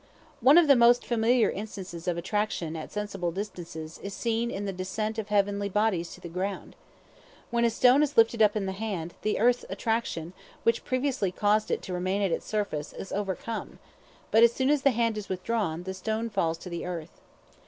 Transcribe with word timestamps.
One 0.39 0.57
of 0.57 0.67
the 0.67 0.75
most 0.75 1.05
familiar 1.05 1.51
instances 1.51 2.07
of 2.07 2.17
attraction 2.17 2.75
at 2.75 2.91
sensible 2.91 3.31
distances 3.31 3.99
is 4.01 4.15
seen 4.15 4.49
in 4.49 4.65
the 4.65 4.73
descent 4.73 5.19
of 5.19 5.27
heavy 5.27 5.69
bodies 5.69 6.11
to 6.15 6.19
the 6.21 6.27
ground. 6.27 6.75
When 7.51 7.65
a 7.65 7.69
stone 7.69 8.01
is 8.01 8.17
lifted 8.17 8.41
up 8.41 8.55
in 8.55 8.65
the 8.65 8.71
hand, 8.71 9.13
the 9.21 9.37
earth's 9.37 9.63
attraction, 9.69 10.33
which 10.63 10.85
previously 10.85 11.31
caused 11.31 11.69
it 11.69 11.83
to 11.83 11.93
remain 11.93 12.23
at 12.23 12.31
its 12.31 12.47
surface, 12.47 12.93
is 12.93 13.11
overcome; 13.11 13.77
but, 14.31 14.41
as 14.41 14.51
soon 14.51 14.71
as 14.71 14.81
the 14.81 14.89
hand 14.89 15.19
is 15.19 15.29
withdrawn, 15.29 15.83
the 15.83 15.93
stone 15.93 16.31
falls 16.31 16.57
to 16.57 16.69
the 16.71 16.83
earth. 16.83 17.21